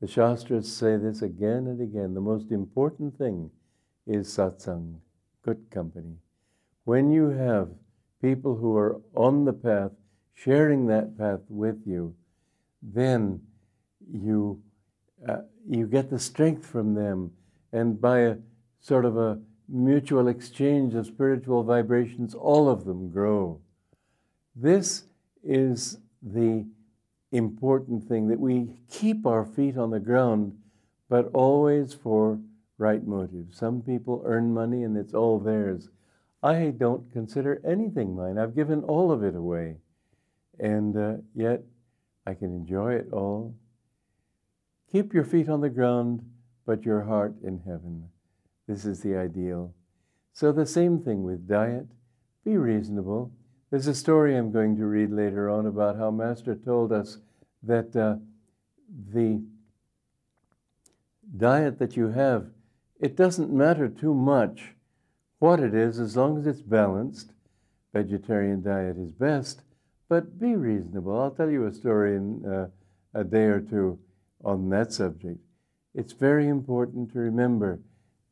The 0.00 0.08
Shastras 0.08 0.74
say 0.74 0.96
this 0.96 1.20
again 1.20 1.66
and 1.66 1.82
again. 1.82 2.14
The 2.14 2.22
most 2.22 2.50
important 2.50 3.18
thing 3.18 3.50
is 4.06 4.26
satsang, 4.26 4.94
good 5.42 5.70
company. 5.70 6.16
When 6.84 7.10
you 7.10 7.28
have 7.28 7.68
people 8.22 8.56
who 8.56 8.74
are 8.74 9.02
on 9.14 9.44
the 9.44 9.52
path, 9.52 9.92
sharing 10.44 10.86
that 10.86 11.16
path 11.18 11.40
with 11.48 11.86
you, 11.86 12.14
then 12.82 13.40
you 14.12 14.62
uh, 15.28 15.38
you 15.68 15.86
get 15.86 16.10
the 16.10 16.18
strength 16.18 16.64
from 16.64 16.94
them, 16.94 17.32
and 17.72 18.00
by 18.00 18.20
a 18.20 18.36
sort 18.80 19.04
of 19.04 19.16
a 19.16 19.38
mutual 19.68 20.28
exchange 20.28 20.94
of 20.94 21.06
spiritual 21.06 21.62
vibrations, 21.64 22.34
all 22.34 22.68
of 22.68 22.84
them 22.84 23.10
grow. 23.10 23.60
This 24.54 25.04
is 25.42 25.98
the 26.22 26.64
important 27.32 28.08
thing 28.08 28.28
that 28.28 28.40
we 28.40 28.78
keep 28.90 29.26
our 29.26 29.44
feet 29.44 29.76
on 29.76 29.90
the 29.90 30.00
ground, 30.00 30.56
but 31.08 31.30
always 31.34 31.92
for 31.92 32.38
right 32.78 33.06
motives. 33.06 33.58
Some 33.58 33.82
people 33.82 34.22
earn 34.24 34.54
money 34.54 34.84
and 34.84 34.96
it's 34.96 35.14
all 35.14 35.38
theirs. 35.38 35.88
I 36.42 36.72
don't 36.76 37.12
consider 37.12 37.60
anything 37.66 38.14
mine. 38.14 38.38
I've 38.38 38.54
given 38.54 38.82
all 38.84 39.10
of 39.10 39.24
it 39.24 39.34
away. 39.34 39.76
And 40.58 40.96
uh, 40.96 41.22
yet 41.34 41.62
I 42.26 42.34
can 42.34 42.54
enjoy 42.54 42.94
it 42.94 43.08
all. 43.12 43.54
Keep 44.90 45.14
your 45.14 45.24
feet 45.24 45.48
on 45.48 45.60
the 45.60 45.68
ground, 45.68 46.24
but 46.66 46.84
your 46.84 47.02
heart 47.02 47.34
in 47.42 47.60
heaven. 47.66 48.08
This 48.66 48.84
is 48.84 49.00
the 49.00 49.16
ideal. 49.16 49.74
So, 50.32 50.52
the 50.52 50.66
same 50.66 51.00
thing 51.00 51.24
with 51.24 51.48
diet. 51.48 51.86
Be 52.44 52.56
reasonable. 52.56 53.32
There's 53.70 53.86
a 53.86 53.94
story 53.94 54.36
I'm 54.36 54.52
going 54.52 54.76
to 54.76 54.86
read 54.86 55.10
later 55.10 55.50
on 55.50 55.66
about 55.66 55.96
how 55.96 56.10
Master 56.10 56.54
told 56.54 56.92
us 56.92 57.18
that 57.62 57.94
uh, 57.94 58.16
the 59.12 59.42
diet 61.36 61.78
that 61.78 61.96
you 61.96 62.08
have, 62.08 62.46
it 63.00 63.16
doesn't 63.16 63.52
matter 63.52 63.88
too 63.88 64.14
much 64.14 64.74
what 65.38 65.60
it 65.60 65.74
is 65.74 66.00
as 66.00 66.16
long 66.16 66.38
as 66.38 66.46
it's 66.46 66.62
balanced. 66.62 67.32
Vegetarian 67.92 68.62
diet 68.62 68.96
is 68.96 69.12
best, 69.12 69.62
but 70.08 70.38
be 70.38 70.54
reasonable. 70.54 71.18
I'll 71.18 71.30
tell 71.30 71.50
you 71.50 71.66
a 71.66 71.72
story 71.72 72.16
in 72.16 72.44
uh, 72.46 72.68
a 73.14 73.24
day 73.24 73.44
or 73.44 73.60
two 73.60 73.98
on 74.44 74.68
that 74.70 74.92
subject. 74.92 75.38
It's 75.94 76.12
very 76.12 76.48
important 76.48 77.12
to 77.12 77.18
remember 77.18 77.80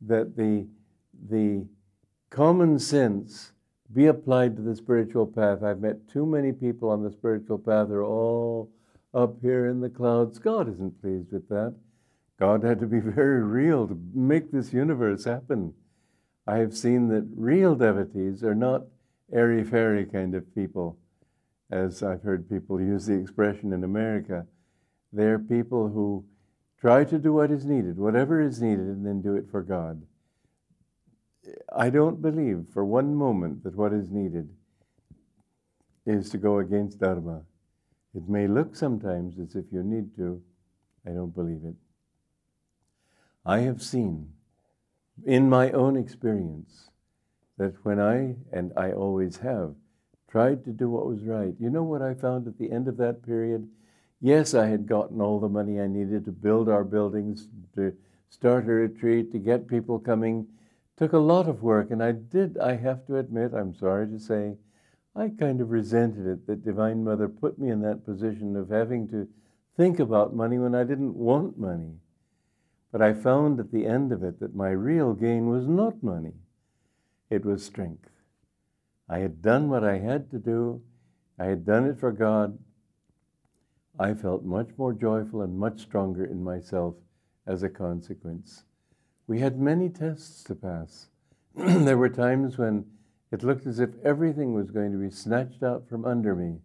that 0.02 0.36
the, 0.36 0.66
the 1.28 1.66
common 2.30 2.78
sense 2.78 3.52
be 3.92 4.06
applied 4.06 4.56
to 4.56 4.62
the 4.62 4.74
spiritual 4.74 5.26
path. 5.26 5.62
I've 5.62 5.80
met 5.80 6.08
too 6.08 6.26
many 6.26 6.52
people 6.52 6.90
on 6.90 7.02
the 7.02 7.10
spiritual 7.10 7.58
path, 7.58 7.88
they're 7.88 8.02
all 8.02 8.70
up 9.14 9.36
here 9.40 9.66
in 9.66 9.80
the 9.80 9.88
clouds. 9.88 10.38
God 10.38 10.68
isn't 10.68 11.00
pleased 11.00 11.32
with 11.32 11.48
that. 11.48 11.74
God 12.38 12.62
had 12.62 12.80
to 12.80 12.86
be 12.86 13.00
very 13.00 13.42
real 13.42 13.86
to 13.88 13.98
make 14.14 14.50
this 14.50 14.72
universe 14.72 15.24
happen. 15.24 15.72
I 16.46 16.58
have 16.58 16.76
seen 16.76 17.08
that 17.08 17.26
real 17.34 17.74
devotees 17.74 18.44
are 18.44 18.54
not 18.54 18.84
airy 19.32 19.64
fairy 19.64 20.04
kind 20.04 20.34
of 20.34 20.54
people, 20.54 20.98
as 21.70 22.02
I've 22.02 22.22
heard 22.22 22.48
people 22.48 22.80
use 22.80 23.06
the 23.06 23.14
expression 23.14 23.72
in 23.72 23.84
America. 23.84 24.46
They're 25.12 25.38
people 25.38 25.88
who 25.88 26.24
try 26.80 27.04
to 27.04 27.18
do 27.18 27.32
what 27.32 27.50
is 27.50 27.64
needed, 27.64 27.98
whatever 27.98 28.40
is 28.40 28.60
needed, 28.62 28.86
and 28.86 29.04
then 29.04 29.22
do 29.22 29.34
it 29.34 29.50
for 29.50 29.62
God. 29.62 30.02
I 31.74 31.90
don't 31.90 32.20
believe 32.20 32.66
for 32.72 32.84
one 32.84 33.14
moment 33.14 33.64
that 33.64 33.76
what 33.76 33.92
is 33.92 34.10
needed 34.10 34.48
is 36.04 36.30
to 36.30 36.38
go 36.38 36.58
against 36.58 37.00
Dharma. 37.00 37.42
It 38.14 38.28
may 38.28 38.46
look 38.46 38.76
sometimes 38.76 39.38
as 39.38 39.56
if 39.56 39.66
you 39.72 39.82
need 39.82 40.14
to. 40.16 40.42
I 41.06 41.10
don't 41.10 41.34
believe 41.34 41.62
it. 41.64 41.74
I 43.44 43.60
have 43.60 43.82
seen 43.82 44.32
in 45.24 45.48
my 45.48 45.70
own 45.70 45.96
experience 45.96 46.90
that 47.58 47.74
when 47.84 48.00
I, 48.00 48.36
and 48.52 48.72
I 48.76 48.92
always 48.92 49.38
have, 49.38 49.74
tried 50.28 50.64
to 50.64 50.70
do 50.70 50.90
what 50.90 51.06
was 51.06 51.22
right, 51.22 51.54
you 51.58 51.70
know 51.70 51.82
what 51.82 52.02
I 52.02 52.14
found 52.14 52.46
at 52.46 52.58
the 52.58 52.70
end 52.70 52.88
of 52.88 52.96
that 52.96 53.22
period? 53.22 53.68
Yes, 54.20 54.54
I 54.54 54.66
had 54.66 54.86
gotten 54.86 55.20
all 55.20 55.40
the 55.40 55.48
money 55.48 55.80
I 55.80 55.86
needed 55.86 56.24
to 56.24 56.32
build 56.32 56.68
our 56.68 56.84
buildings, 56.84 57.48
to 57.74 57.94
start 58.30 58.64
a 58.64 58.72
retreat, 58.72 59.32
to 59.32 59.38
get 59.38 59.68
people 59.68 59.98
coming 59.98 60.46
took 60.96 61.12
a 61.12 61.18
lot 61.18 61.48
of 61.48 61.62
work, 61.62 61.90
and 61.90 62.02
I 62.02 62.12
did, 62.12 62.56
I 62.58 62.76
have 62.76 63.06
to 63.06 63.18
admit, 63.18 63.52
I'm 63.52 63.74
sorry 63.74 64.08
to 64.08 64.18
say, 64.18 64.56
I 65.14 65.28
kind 65.28 65.60
of 65.60 65.70
resented 65.70 66.26
it 66.26 66.46
that 66.46 66.64
Divine 66.64 67.04
Mother 67.04 67.28
put 67.28 67.58
me 67.58 67.70
in 67.70 67.82
that 67.82 68.04
position 68.04 68.56
of 68.56 68.70
having 68.70 69.08
to 69.08 69.28
think 69.76 69.98
about 69.98 70.34
money 70.34 70.58
when 70.58 70.74
I 70.74 70.84
didn't 70.84 71.14
want 71.14 71.58
money. 71.58 71.96
But 72.92 73.02
I 73.02 73.12
found 73.12 73.60
at 73.60 73.72
the 73.72 73.86
end 73.86 74.10
of 74.10 74.22
it 74.22 74.40
that 74.40 74.54
my 74.54 74.70
real 74.70 75.12
gain 75.12 75.48
was 75.48 75.66
not 75.66 76.02
money, 76.02 76.34
it 77.28 77.44
was 77.44 77.64
strength. 77.64 78.08
I 79.08 79.18
had 79.18 79.40
done 79.42 79.68
what 79.68 79.84
I 79.84 79.98
had 79.98 80.30
to 80.30 80.38
do, 80.38 80.82
I 81.38 81.46
had 81.46 81.64
done 81.64 81.86
it 81.86 81.98
for 81.98 82.12
God. 82.12 82.58
I 83.98 84.14
felt 84.14 84.44
much 84.44 84.68
more 84.76 84.92
joyful 84.92 85.42
and 85.42 85.58
much 85.58 85.80
stronger 85.80 86.24
in 86.24 86.42
myself 86.42 86.94
as 87.46 87.62
a 87.62 87.68
consequence. 87.68 88.64
We 89.26 89.40
had 89.40 89.58
many 89.58 89.88
tests 89.88 90.42
to 90.44 90.54
pass. 90.54 91.08
there 91.54 91.96
were 91.96 92.08
times 92.08 92.58
when 92.58 92.84
it 93.32 93.42
looked 93.42 93.66
as 93.66 93.80
if 93.80 93.90
everything 94.04 94.54
was 94.54 94.70
going 94.70 94.92
to 94.92 94.98
be 94.98 95.10
snatched 95.10 95.62
out 95.62 95.88
from 95.88 96.04
under 96.04 96.34
me. 96.34 96.58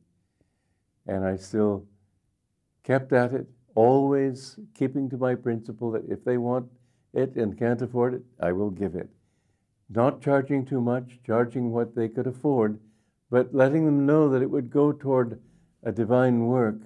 And 1.08 1.26
I 1.26 1.38
still 1.38 1.86
kept 2.84 3.14
at 3.14 3.34
it, 3.34 3.48
always 3.76 4.60
keeping 4.74 5.10
to 5.10 5.18
my 5.18 5.36
principle 5.36 5.92
that 5.92 6.10
if 6.10 6.24
they 6.24 6.38
want 6.38 6.68
it 7.14 7.36
and 7.36 7.58
can't 7.58 7.82
afford 7.82 8.14
it, 8.14 8.22
I 8.40 8.52
will 8.52 8.70
give 8.70 8.96
it. 8.96 9.10
Not 9.94 10.22
charging 10.22 10.66
too 10.66 10.82
much, 10.82 11.20
charging 11.26 11.72
what 11.72 11.96
they 11.96 12.08
could 12.08 12.28
afford, 12.28 12.80
but 13.30 13.54
letting 13.54 13.86
them 13.86 14.06
know 14.06 14.30
that 14.30 14.42
it 14.42 14.50
would 14.50 14.70
go 14.70 14.92
toward 14.92 15.42
a 15.84 15.92
divine 15.92 16.46
work. 16.46 16.80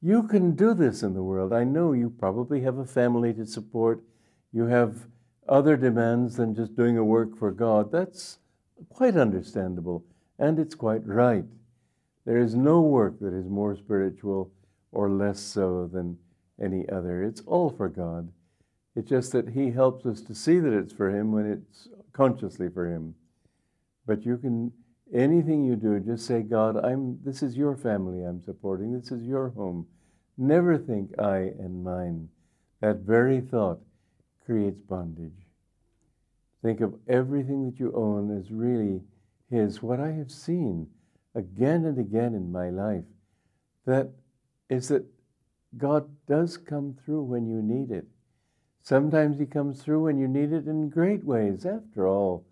You 0.00 0.22
can 0.22 0.54
do 0.54 0.72
this 0.72 1.02
in 1.02 1.14
the 1.14 1.22
world. 1.22 1.52
I 1.52 1.64
know 1.64 1.92
you 1.92 2.08
probably 2.08 2.62
have 2.62 2.78
a 2.78 2.86
family 2.86 3.34
to 3.34 3.44
support 3.44 4.02
you 4.52 4.66
have 4.66 5.06
other 5.48 5.76
demands 5.76 6.36
than 6.36 6.54
just 6.54 6.76
doing 6.76 6.96
a 6.96 7.04
work 7.04 7.36
for 7.38 7.50
God. 7.50 7.92
That's 7.92 8.38
quite 8.88 9.16
understandable, 9.16 10.04
and 10.38 10.58
it's 10.58 10.74
quite 10.74 11.06
right. 11.06 11.44
There 12.24 12.38
is 12.38 12.54
no 12.54 12.80
work 12.80 13.20
that 13.20 13.32
is 13.32 13.48
more 13.48 13.76
spiritual 13.76 14.50
or 14.92 15.08
less 15.08 15.40
so 15.40 15.88
than 15.92 16.18
any 16.60 16.88
other. 16.88 17.22
It's 17.22 17.42
all 17.46 17.70
for 17.70 17.88
God. 17.88 18.32
It's 18.96 19.08
just 19.08 19.32
that 19.32 19.50
He 19.50 19.70
helps 19.70 20.04
us 20.04 20.20
to 20.22 20.34
see 20.34 20.58
that 20.58 20.72
it's 20.72 20.92
for 20.92 21.10
Him 21.10 21.32
when 21.32 21.46
it's 21.46 21.88
consciously 22.12 22.68
for 22.68 22.86
Him. 22.86 23.14
But 24.06 24.24
you 24.24 24.38
can, 24.38 24.72
anything 25.12 25.64
you 25.64 25.76
do, 25.76 26.00
just 26.00 26.26
say, 26.26 26.42
God, 26.42 26.76
I'm, 26.76 27.18
this 27.24 27.42
is 27.42 27.56
your 27.56 27.76
family 27.76 28.24
I'm 28.24 28.42
supporting. 28.42 28.92
This 28.92 29.10
is 29.12 29.22
your 29.22 29.50
home. 29.50 29.86
Never 30.36 30.78
think 30.78 31.18
I 31.18 31.38
and 31.58 31.84
mine. 31.84 32.28
That 32.80 32.98
very 33.00 33.40
thought 33.40 33.80
creates 34.44 34.80
bondage. 34.80 35.46
Think 36.62 36.80
of 36.80 36.94
everything 37.08 37.64
that 37.66 37.78
you 37.78 37.92
own 37.94 38.36
as 38.36 38.50
really 38.50 39.00
His. 39.50 39.82
What 39.82 40.00
I 40.00 40.12
have 40.12 40.30
seen 40.30 40.88
again 41.34 41.84
and 41.84 41.98
again 41.98 42.34
in 42.34 42.50
my 42.50 42.70
life 42.70 43.04
that 43.86 44.10
is 44.68 44.88
that 44.88 45.04
God 45.76 46.08
does 46.26 46.56
come 46.56 46.96
through 47.04 47.22
when 47.22 47.46
you 47.46 47.62
need 47.62 47.90
it. 47.90 48.06
Sometimes 48.82 49.38
He 49.38 49.46
comes 49.46 49.82
through 49.82 50.04
when 50.04 50.18
you 50.18 50.28
need 50.28 50.52
it 50.52 50.66
in 50.66 50.88
great 50.88 51.24
ways. 51.24 51.66
After 51.66 52.06
all, 52.06 52.44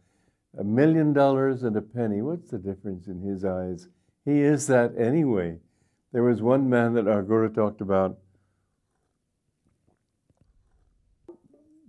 a 0.58 0.64
million 0.64 1.12
dollars 1.12 1.62
and 1.62 1.76
a 1.76 1.82
penny, 1.82 2.23
what's 2.23 2.50
the 2.50 2.58
difference 2.58 3.06
in 3.06 3.20
His 3.20 3.44
eyes? 3.44 3.88
He 4.25 4.40
is 4.40 4.66
that 4.66 4.97
anyway. 4.99 5.58
There 6.12 6.23
was 6.23 6.40
one 6.40 6.68
man 6.68 6.94
that 6.94 7.08
our 7.08 7.23
Guru 7.23 7.52
talked 7.52 7.80
about 7.80 8.18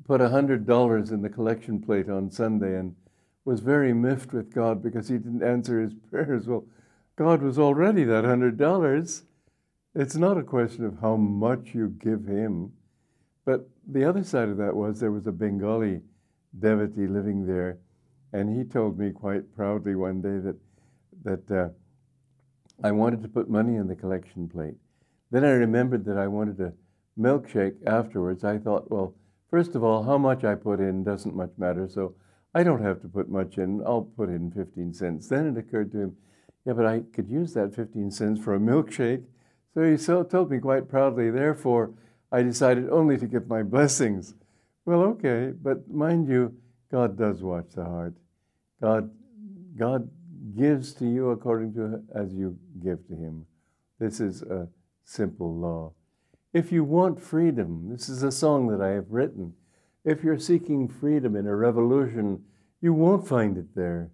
put 0.10 0.22
a 0.22 0.30
$100 0.30 1.12
in 1.12 1.22
the 1.22 1.30
collection 1.30 1.80
plate 1.80 2.10
on 2.10 2.32
Sunday 2.32 2.76
and 2.76 2.96
was 3.46 3.60
very 3.60 3.94
miffed 3.94 4.34
with 4.34 4.52
God 4.52 4.82
because 4.82 5.08
he 5.08 5.20
didn't 5.20 5.44
answer 5.44 5.80
his 5.80 5.94
prayers. 6.10 6.48
Well, 6.48 6.66
God 7.16 7.44
was 7.44 7.60
already 7.60 8.04
that 8.06 8.24
$100. 8.24 9.22
It's 9.94 10.16
not 10.16 10.38
a 10.40 10.42
question 10.42 10.84
of 10.84 10.98
how 11.00 11.16
much 11.16 11.76
you 11.76 11.90
give 11.90 12.26
him. 12.26 12.72
But 13.50 13.68
the 13.88 14.04
other 14.04 14.24
side 14.24 14.50
of 14.50 14.58
that 14.58 14.76
was 14.76 15.00
there 15.00 15.12
was 15.12 15.26
a 15.26 15.32
Bengali 15.32 16.02
devotee 16.60 17.08
living 17.08 17.48
there, 17.48 17.80
and 18.32 18.56
he 18.56 18.64
told 18.64 19.00
me 19.00 19.10
quite 19.10 19.56
proudly 19.56 19.96
one 19.96 20.22
day 20.22 20.38
that, 20.38 20.56
that 21.24 21.52
uh, 21.52 21.70
I 22.84 22.92
wanted 22.92 23.24
to 23.24 23.28
put 23.28 23.50
money 23.50 23.78
in 23.78 23.88
the 23.88 23.96
collection 23.96 24.48
plate. 24.48 24.76
Then 25.32 25.44
I 25.44 25.50
remembered 25.50 26.06
that 26.06 26.16
I 26.16 26.28
wanted 26.28 26.60
a 26.62 26.74
milkshake 27.20 27.78
afterwards. 27.88 28.44
I 28.44 28.60
thought, 28.60 28.92
well, 28.92 29.16
first 29.50 29.74
of 29.74 29.84
all, 29.84 30.04
how 30.04 30.20
much 30.20 30.44
I 30.44 30.54
put 30.54 30.80
in 30.80 31.04
doesn't 31.04 31.36
much 31.36 31.54
matter, 31.58 31.90
so 31.90 32.14
I 32.54 32.62
don't 32.62 32.84
have 32.84 33.02
to 33.02 33.08
put 33.08 33.32
much 33.32 33.58
in. 33.58 33.82
I'll 33.84 34.04
put 34.16 34.30
in 34.30 34.52
15 34.52 34.94
cents. 34.94 35.28
Then 35.28 35.48
it 35.48 35.58
occurred 35.58 35.92
to 35.94 36.02
him, 36.02 36.18
yeah, 36.68 36.74
but 36.74 36.86
I 36.86 37.00
could 37.00 37.28
use 37.28 37.56
that 37.56 37.74
15 37.74 38.12
cents 38.12 38.40
for 38.40 38.54
a 38.54 38.60
milkshake. 38.60 39.24
So 39.74 39.82
he 39.82 39.98
told 39.98 40.52
me 40.52 40.60
quite 40.60 40.88
proudly, 40.88 41.32
therefore, 41.32 41.94
I 42.32 42.44
decided 42.44 42.90
only 42.90 43.18
to 43.18 43.28
give 43.28 43.48
my 43.48 43.64
blessings. 43.64 44.36
Well, 44.86 45.02
okay, 45.02 45.52
but 45.62 45.90
mind 45.90 46.28
you, 46.28 46.56
God 46.92 47.18
does 47.18 47.42
watch 47.42 47.72
the 47.76 47.86
heart. 47.86 48.16
God, 48.82 49.12
God 49.78 50.10
gives 50.56 50.94
to 50.96 51.06
you 51.06 51.30
according 51.32 51.74
to 51.74 52.02
as 52.16 52.34
you 52.34 52.58
give 52.84 53.06
to 53.08 53.16
Him. 53.16 53.46
This 54.00 54.20
is 54.20 54.42
a 54.44 54.68
simple 55.04 55.56
law. 55.56 55.94
If 56.54 56.72
you 56.72 56.84
want 56.84 57.22
freedom, 57.22 57.90
this 57.92 58.10
is 58.10 58.24
a 58.24 58.32
song 58.32 58.68
that 58.68 58.82
I 58.82 58.90
have 58.90 59.12
written. 59.12 59.54
If 60.04 60.24
you're 60.24 60.40
seeking 60.40 60.88
freedom 60.88 61.36
in 61.36 61.46
a 61.46 61.56
revolution, 61.56 62.44
you 62.82 62.94
won't 62.94 63.28
find 63.28 63.58
it 63.58 63.76
there. 63.76 64.10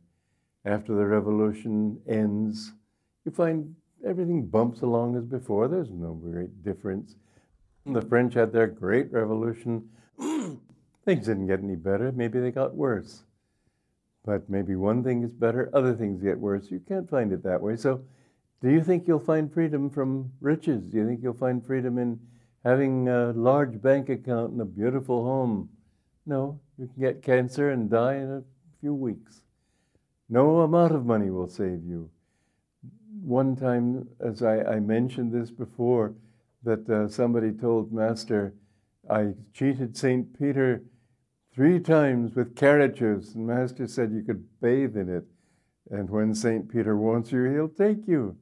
After 0.66 0.96
the 0.96 1.06
revolution 1.06 2.02
ends, 2.08 2.74
you 3.24 3.32
find 3.32 3.76
everything 4.06 4.48
bumps 4.48 4.82
along 4.82 5.16
as 5.16 5.26
before. 5.26 5.68
There's 5.68 5.92
no 5.92 6.14
great 6.14 6.64
difference. 6.64 7.16
The 7.86 8.02
French 8.02 8.34
had 8.34 8.52
their 8.52 8.68
great 8.68 9.12
revolution. 9.12 9.90
things 10.20 11.28
didn't 11.28 11.48
get 11.48 11.60
any 11.60 11.76
better. 11.76 12.12
Maybe 12.12 12.40
they 12.40 12.52
got 12.52 12.76
worse. 12.76 13.24
But 14.26 14.50
maybe 14.50 14.76
one 14.76 15.04
thing 15.04 15.24
is 15.24 15.32
better, 15.32 15.70
other 15.72 15.94
things 15.94 16.22
get 16.22 16.40
worse. 16.40 16.72
You 16.72 16.80
can't 16.80 17.08
find 17.08 17.32
it 17.32 17.44
that 17.44 17.62
way. 17.62 17.76
So, 17.76 18.02
do 18.62 18.72
you 18.72 18.84
think 18.84 19.08
you'll 19.08 19.20
find 19.20 19.54
freedom 19.54 19.92
from 19.92 20.32
riches? 20.42 20.88
Do 20.88 20.98
you 20.98 21.06
think 21.06 21.22
you'll 21.22 21.34
find 21.34 21.64
freedom 21.64 22.00
in 22.00 22.20
having 22.64 23.08
a 23.08 23.32
large 23.34 23.80
bank 23.80 24.10
account 24.10 24.54
and 24.54 24.62
a 24.62 24.66
beautiful 24.66 25.24
home? 25.24 25.70
No, 26.26 26.60
you 26.80 26.88
can 26.88 27.00
get 27.00 27.22
cancer 27.22 27.70
and 27.70 27.88
die 27.88 28.16
in 28.16 28.32
a 28.32 28.44
few 28.82 28.96
weeks. 28.96 29.42
No 30.28 30.62
amount 30.62 30.96
of 30.96 31.06
money 31.06 31.30
will 31.30 31.48
save 31.48 31.84
you. 31.84 32.10
One 33.22 33.56
time, 33.56 34.08
as 34.20 34.42
I, 34.42 34.64
I 34.64 34.80
mentioned 34.80 35.32
this 35.32 35.52
before, 35.52 36.16
that 36.66 36.90
uh, 36.90 37.08
somebody 37.08 37.52
told 37.52 37.94
Master, 37.94 38.54
I 39.10 39.34
cheated 39.54 39.96
St. 39.96 40.38
Peter 40.38 40.84
three 41.54 41.80
times 41.80 42.36
with 42.36 42.56
carrot 42.56 42.96
juice, 42.96 43.34
and 43.34 43.48
Master 43.48 43.88
said 43.88 44.12
you 44.12 44.24
could 44.24 44.46
bathe 44.60 44.98
in 44.98 45.10
it. 45.10 45.26
And 45.90 46.10
when 46.10 46.34
St. 46.34 46.68
Peter 46.70 46.98
wants 46.98 47.32
you, 47.32 47.46
he'll 47.46 47.70
take 47.70 48.08
you. 48.08 48.36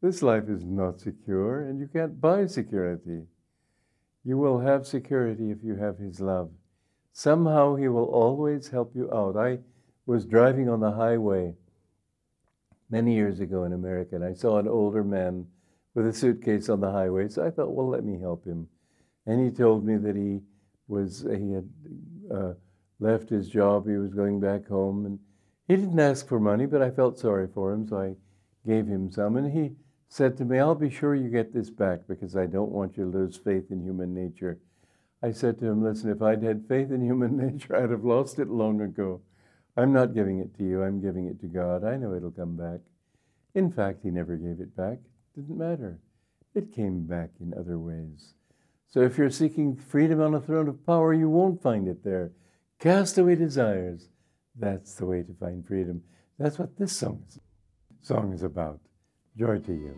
This 0.00 0.22
life 0.22 0.48
is 0.48 0.64
not 0.64 1.00
secure, 1.00 1.62
and 1.62 1.80
you 1.80 1.88
can't 1.88 2.20
buy 2.20 2.46
security. 2.46 3.22
You 4.24 4.38
will 4.38 4.60
have 4.60 4.86
security 4.86 5.50
if 5.50 5.58
you 5.62 5.76
have 5.76 5.98
His 5.98 6.20
love. 6.20 6.50
Somehow 7.12 7.74
He 7.74 7.88
will 7.88 8.04
always 8.04 8.68
help 8.68 8.94
you 8.94 9.12
out. 9.12 9.36
I 9.36 9.58
was 10.06 10.24
driving 10.24 10.68
on 10.68 10.80
the 10.80 10.92
highway 10.92 11.54
many 12.88 13.14
years 13.14 13.40
ago 13.40 13.64
in 13.64 13.72
America, 13.72 14.14
and 14.14 14.24
I 14.24 14.34
saw 14.34 14.58
an 14.58 14.68
older 14.68 15.02
man 15.02 15.46
with 15.96 16.06
a 16.06 16.12
suitcase 16.12 16.68
on 16.68 16.80
the 16.80 16.92
highway. 16.92 17.26
So 17.26 17.44
I 17.44 17.50
thought, 17.50 17.74
well, 17.74 17.88
let 17.88 18.04
me 18.04 18.20
help 18.20 18.44
him. 18.44 18.68
And 19.24 19.42
he 19.42 19.50
told 19.50 19.84
me 19.84 19.96
that 19.96 20.14
he 20.14 20.42
was 20.86 21.22
he 21.22 21.52
had 21.52 21.68
uh, 22.32 22.52
left 23.00 23.30
his 23.30 23.48
job. 23.48 23.88
He 23.88 23.96
was 23.96 24.12
going 24.12 24.38
back 24.38 24.68
home, 24.68 25.06
and 25.06 25.18
he 25.66 25.74
didn't 25.74 25.98
ask 25.98 26.28
for 26.28 26.38
money, 26.38 26.66
but 26.66 26.82
I 26.82 26.90
felt 26.90 27.18
sorry 27.18 27.48
for 27.52 27.72
him, 27.72 27.88
so 27.88 27.98
I 27.98 28.14
gave 28.64 28.86
him 28.86 29.10
some. 29.10 29.36
And 29.36 29.50
he 29.50 29.72
said 30.08 30.36
to 30.36 30.44
me, 30.44 30.58
"I'll 30.58 30.76
be 30.76 30.90
sure 30.90 31.14
you 31.14 31.30
get 31.30 31.52
this 31.52 31.70
back 31.70 32.06
because 32.06 32.36
I 32.36 32.46
don't 32.46 32.70
want 32.70 32.96
you 32.96 33.10
to 33.10 33.18
lose 33.18 33.36
faith 33.38 33.70
in 33.70 33.82
human 33.82 34.14
nature." 34.14 34.58
I 35.22 35.32
said 35.32 35.58
to 35.58 35.66
him, 35.66 35.82
"Listen, 35.82 36.10
if 36.10 36.20
I'd 36.20 36.42
had 36.42 36.68
faith 36.68 36.92
in 36.92 37.00
human 37.00 37.36
nature, 37.48 37.74
I'd 37.74 37.90
have 37.90 38.04
lost 38.04 38.38
it 38.38 38.48
long 38.48 38.82
ago. 38.82 39.22
I'm 39.78 39.94
not 39.94 40.14
giving 40.14 40.40
it 40.40 40.54
to 40.58 40.62
you. 40.62 40.82
I'm 40.82 41.00
giving 41.00 41.26
it 41.26 41.40
to 41.40 41.46
God. 41.46 41.84
I 41.84 41.96
know 41.96 42.14
it'll 42.14 42.30
come 42.30 42.54
back." 42.54 42.80
In 43.54 43.72
fact, 43.72 44.02
he 44.02 44.10
never 44.10 44.36
gave 44.36 44.60
it 44.60 44.76
back. 44.76 44.98
Didn't 45.36 45.58
matter. 45.58 46.00
It 46.54 46.72
came 46.72 47.06
back 47.06 47.28
in 47.40 47.52
other 47.52 47.78
ways. 47.78 48.32
So 48.88 49.00
if 49.02 49.18
you're 49.18 49.28
seeking 49.28 49.76
freedom 49.76 50.22
on 50.22 50.34
a 50.34 50.40
throne 50.40 50.66
of 50.66 50.86
power, 50.86 51.12
you 51.12 51.28
won't 51.28 51.62
find 51.62 51.86
it 51.86 52.02
there. 52.02 52.32
Cast 52.80 53.18
away 53.18 53.34
desires. 53.34 54.08
That's 54.58 54.94
the 54.94 55.04
way 55.04 55.22
to 55.22 55.34
find 55.38 55.66
freedom. 55.66 56.00
That's 56.38 56.58
what 56.58 56.78
this 56.78 56.96
song 56.96 57.22
is, 57.28 57.38
song 58.00 58.32
is 58.32 58.42
about. 58.42 58.80
Joy 59.38 59.58
to 59.58 59.72
you. 59.72 59.94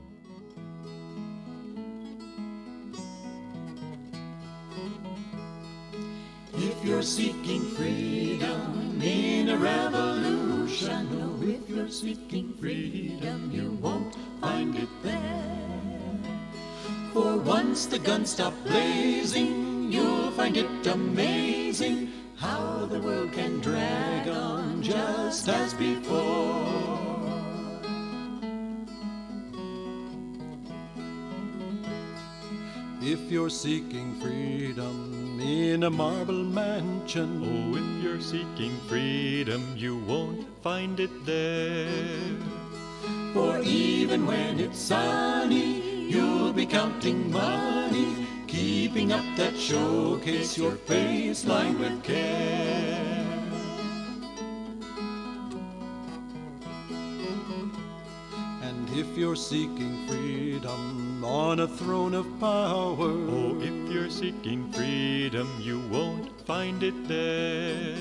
If 6.55 6.85
you're 6.85 7.03
seeking 7.03 7.62
freedom 7.77 9.01
in 9.01 9.51
a 9.51 9.57
revolution, 9.57 10.08
you're 11.88 11.94
seeking 11.94 12.53
freedom, 12.61 13.51
you 13.51 13.70
won't 13.81 14.14
find 14.42 14.77
it 14.77 14.90
there. 15.03 15.59
For 17.14 17.38
once 17.38 17.87
the 17.87 17.98
guns 17.98 18.33
stop 18.33 18.53
blazing, 18.64 19.90
you'll 19.90 20.31
find 20.33 20.59
it 20.59 20.87
amazing 20.87 22.12
how 22.37 22.85
the 22.90 23.01
world 23.01 23.33
can 23.33 23.61
drag 23.61 24.29
on 24.29 24.83
just 24.83 25.48
as 25.48 25.72
before. 25.72 26.68
If 33.01 33.33
you're 33.33 33.48
seeking 33.48 34.20
freedom 34.20 35.27
in 35.40 35.83
a 35.85 35.90
marble 35.90 36.44
mansion, 36.44 37.42
Oh, 37.44 37.77
if 37.77 38.03
you're 38.03 38.20
seeking 38.20 38.77
freedom, 38.88 39.62
you 39.77 39.96
won't 39.96 40.46
find 40.62 41.01
it 41.01 41.24
there. 41.24 41.88
For 43.33 43.61
even 43.61 44.27
when 44.27 44.59
it's 44.59 44.79
sunny, 44.79 46.09
you'll 46.09 46.53
be 46.53 46.66
counting 46.66 47.31
money, 47.31 48.27
keeping 48.46 49.12
up 49.12 49.24
that 49.37 49.57
showcase 49.57 50.57
your 50.57 50.72
face 50.72 51.44
lined 51.44 51.79
with 51.79 52.03
care. 52.03 53.08
You're 59.18 59.35
seeking 59.35 60.07
freedom 60.07 61.24
on 61.24 61.59
a 61.59 61.66
throne 61.66 62.14
of 62.14 62.24
power, 62.38 63.11
Oh, 63.11 63.59
if 63.61 63.92
you're 63.92 64.11
seeking 64.11 64.70
freedom, 64.72 65.48
you 65.61 65.81
won't 65.90 66.40
find 66.42 66.85
it 66.85 67.09
there. 67.09 67.96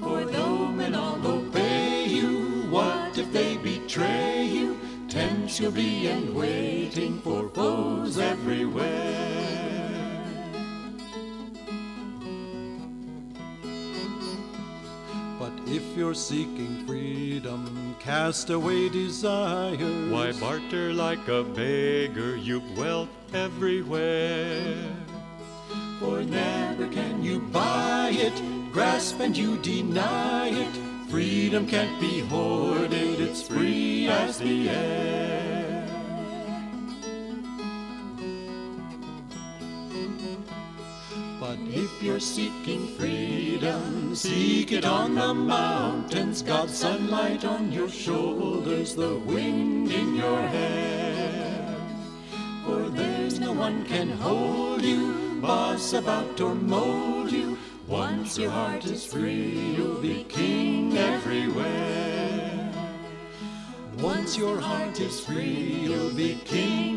For 0.00 0.24
though 0.24 0.66
men 0.66 0.96
all 0.96 1.24
obey 1.24 2.06
you, 2.06 2.66
what 2.68 3.16
if 3.16 3.32
they 3.32 3.56
betray 3.58 4.44
you? 4.44 4.76
Tense 5.08 5.60
you'll 5.60 5.70
be 5.70 6.08
and 6.08 6.34
waiting 6.34 7.20
for 7.20 7.48
foes 7.50 8.18
everywhere. 8.18 9.61
But 15.42 15.52
if 15.66 15.82
you're 15.96 16.14
seeking 16.14 16.86
freedom, 16.86 17.96
cast 17.98 18.50
away 18.50 18.88
desire. 18.88 19.76
Why 20.08 20.30
barter 20.38 20.92
like 20.92 21.26
a 21.26 21.42
beggar? 21.42 22.36
You've 22.36 22.78
wealth 22.78 23.08
everywhere. 23.34 24.86
For 25.98 26.22
never 26.22 26.86
can 26.86 27.24
you 27.24 27.40
buy 27.40 28.10
it, 28.14 28.72
grasp 28.72 29.18
and 29.18 29.36
you 29.36 29.58
deny 29.58 30.50
it. 30.50 31.10
Freedom 31.10 31.66
can't 31.66 32.00
be 32.00 32.20
hoarded, 32.20 33.20
it's 33.20 33.42
free 33.42 34.06
as 34.06 34.38
the 34.38 34.68
air. 34.68 35.41
But 41.52 41.68
if 41.68 42.02
you're 42.02 42.18
seeking 42.18 42.86
freedom, 42.96 44.14
seek 44.14 44.72
it 44.72 44.86
on 44.86 45.16
the 45.16 45.34
mountains. 45.34 46.40
God's 46.40 46.74
sunlight 46.74 47.44
on 47.44 47.70
your 47.70 47.90
shoulders, 47.90 48.94
the 48.94 49.16
wind 49.16 49.92
in 49.92 50.14
your 50.14 50.40
hair. 50.40 51.76
For 52.64 52.88
there's 52.88 53.38
no 53.38 53.52
one 53.52 53.84
can 53.84 54.08
hold 54.08 54.80
you, 54.80 55.40
boss 55.42 55.92
about 55.92 56.40
or 56.40 56.54
mold 56.54 57.30
you. 57.30 57.58
Once 57.86 58.38
your 58.38 58.50
heart 58.50 58.86
is 58.86 59.04
free, 59.04 59.74
you'll 59.76 60.00
be 60.00 60.24
king 60.24 60.96
everywhere. 60.96 62.72
Once 63.98 64.38
your 64.38 64.58
heart 64.58 64.98
is 65.00 65.20
free, 65.20 65.82
you'll 65.82 66.14
be 66.14 66.36
king. 66.46 66.92